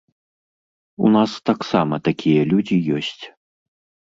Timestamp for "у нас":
1.07-1.31